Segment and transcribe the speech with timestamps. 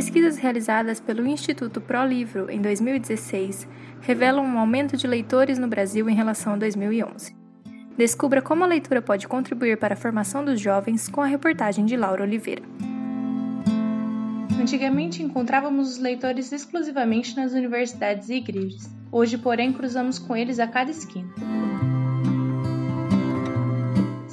[0.00, 3.68] pesquisas realizadas pelo Instituto ProLivro em 2016
[4.00, 7.36] revelam um aumento de leitores no Brasil em relação a 2011.
[7.98, 11.98] Descubra como a leitura pode contribuir para a formação dos jovens com a reportagem de
[11.98, 12.62] Laura Oliveira.
[14.58, 18.88] Antigamente encontrávamos os leitores exclusivamente nas universidades e igrejas.
[19.12, 21.28] Hoje, porém, cruzamos com eles a cada esquina.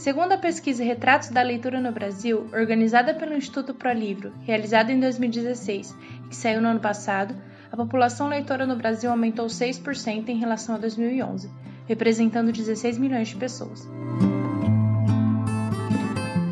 [0.08, 5.93] Segundo a pesquisa Retratos da Leitura no Brasil, organizada pelo Instituto ProLivro, realizada em 2016
[6.24, 7.36] e que saiu no ano passado,
[7.70, 11.51] a população leitora no Brasil aumentou 6% em relação a 2011,
[11.89, 13.86] representando 16 milhões de pessoas.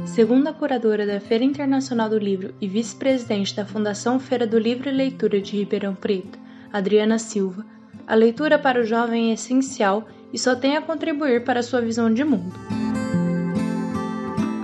[0.05, 4.89] Segundo a curadora da Feira Internacional do Livro e vice-presidente da Fundação Feira do Livro
[4.89, 6.37] e Leitura de Ribeirão Preto,
[6.73, 7.65] Adriana Silva,
[8.05, 11.79] a leitura para o jovem é essencial e só tem a contribuir para a sua
[11.79, 12.84] visão de mundo.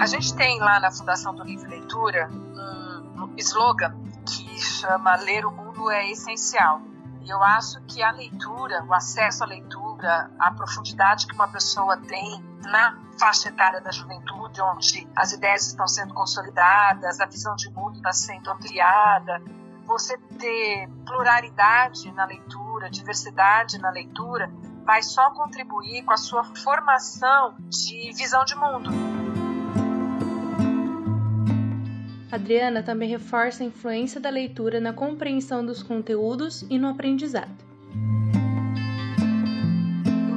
[0.01, 3.93] A gente tem lá na Fundação do Livro e Leitura um slogan
[4.25, 6.81] que chama Ler o Mundo é Essencial.
[7.21, 11.97] E eu acho que a leitura, o acesso à leitura, a profundidade que uma pessoa
[11.97, 17.69] tem na faixa etária da juventude, onde as ideias estão sendo consolidadas, a visão de
[17.69, 19.39] mundo está sendo ampliada,
[19.85, 24.51] você ter pluralidade na leitura, diversidade na leitura,
[24.83, 28.89] vai só contribuir com a sua formação de visão de mundo.
[32.31, 37.51] Adriana também reforça a influência da leitura na compreensão dos conteúdos e no aprendizado.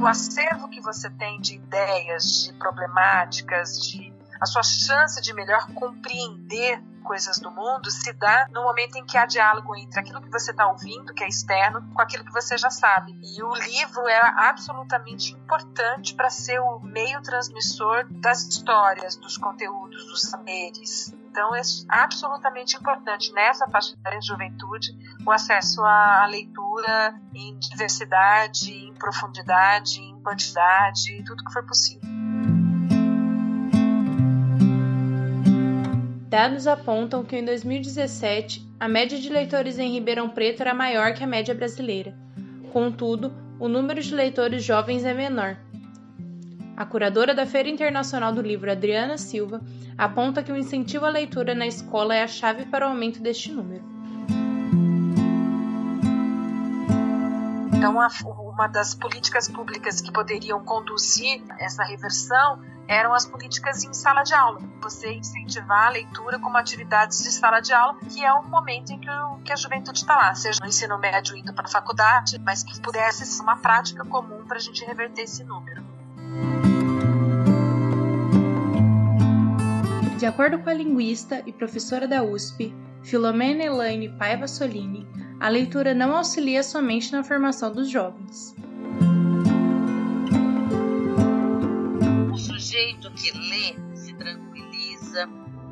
[0.02, 5.66] O acervo que você tem de ideias, de problemáticas, de a sua chance de melhor
[5.72, 10.30] compreender coisas do mundo se dá no momento em que há diálogo entre aquilo que
[10.30, 13.16] você está ouvindo, que é externo, com aquilo que você já sabe.
[13.22, 20.06] E o livro é absolutamente importante para ser o meio transmissor das histórias, dos conteúdos,
[20.06, 21.14] dos saberes.
[21.34, 24.96] Então é absolutamente importante nessa faixa de juventude
[25.26, 32.08] o acesso à leitura em diversidade, em profundidade, em quantidade, tudo que for possível.
[36.28, 41.24] Dados apontam que em 2017 a média de leitores em Ribeirão Preto era maior que
[41.24, 42.16] a média brasileira.
[42.72, 45.56] Contudo, o número de leitores jovens é menor,
[46.76, 49.60] a curadora da Feira Internacional do Livro, Adriana Silva,
[49.96, 53.52] aponta que o incentivo à leitura na escola é a chave para o aumento deste
[53.52, 53.84] número.
[57.72, 57.96] Então,
[58.54, 64.34] uma das políticas públicas que poderiam conduzir essa reversão eram as políticas em sala de
[64.34, 64.60] aula.
[64.80, 68.98] Você incentivar a leitura como atividades de sala de aula, que é o momento em
[68.98, 72.38] que, o, que a juventude está lá, seja no ensino médio indo para a faculdade,
[72.40, 75.93] mas que pudesse ser uma prática comum para a gente reverter esse número.
[80.24, 85.06] De acordo com a linguista e professora da USP, Filomena Elaine Paiva Solini,
[85.38, 88.56] a leitura não auxilia somente na formação dos jovens.
[92.32, 95.28] O sujeito que lê se tranquiliza,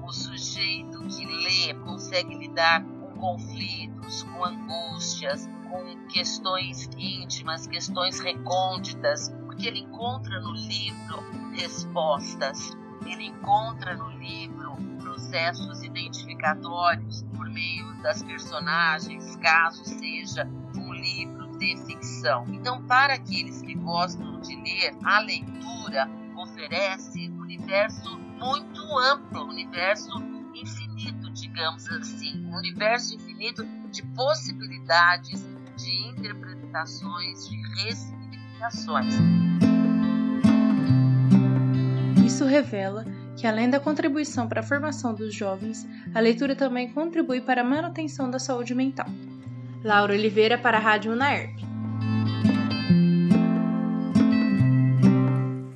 [0.07, 9.31] o sujeito que lê consegue lidar com conflitos, com angústias, com questões íntimas, questões recônditas,
[9.47, 11.25] porque ele encontra no livro
[11.55, 12.77] respostas
[13.11, 21.77] ele encontra no livro processos identificatórios por meio das personagens, caso seja um livro de
[21.87, 22.45] ficção.
[22.49, 29.51] Então, para aqueles que gostam de ler, a leitura oferece um universo muito amplo, um
[29.51, 30.11] universo
[30.55, 35.47] infinito, digamos assim, um universo infinito de possibilidades,
[35.77, 39.15] de interpretações, de ressignificações.
[42.25, 43.05] Isso revela
[43.37, 47.65] que, além da contribuição para a formação dos jovens, a leitura também contribui para a
[47.65, 49.07] manutenção da saúde mental.
[49.83, 51.59] Laura Oliveira para a Rádio Unaerp.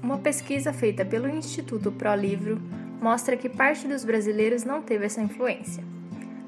[0.03, 2.61] Uma pesquisa feita pelo Instituto ProLivro
[3.01, 5.83] mostra que parte dos brasileiros não teve essa influência.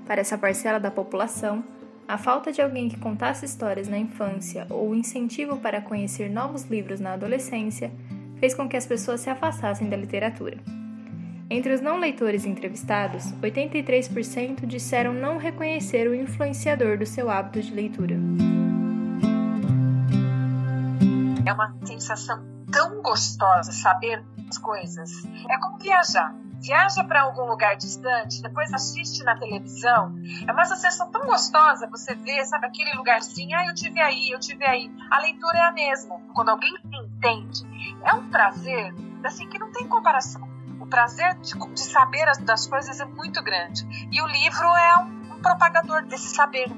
[0.06, 1.64] Para essa parcela da população,
[2.06, 6.64] a falta de alguém que contasse histórias na infância ou o incentivo para conhecer novos
[6.64, 7.90] livros na adolescência
[8.38, 10.58] fez com que as pessoas se afastassem da literatura.
[11.50, 17.74] Entre os não leitores entrevistados, 83% disseram não reconhecer o influenciador do seu hábito de
[17.74, 18.16] leitura.
[21.46, 25.10] É uma sensação tão gostosa saber as coisas.
[25.48, 30.14] É como viajar viaja para algum lugar distante, depois assiste na televisão,
[30.46, 34.40] é uma sensação tão gostosa você ver, sabe, aquele lugarzinho, ah, eu tive aí, eu
[34.40, 34.90] tive aí.
[35.10, 36.20] A leitura é a mesma.
[36.34, 36.72] Quando alguém
[37.18, 37.66] entende,
[38.04, 38.94] é um prazer,
[39.24, 40.48] assim, que não tem comparação.
[40.80, 43.84] O prazer de, de saber as, das coisas é muito grande.
[44.10, 46.70] E o livro é um propagador desse saber.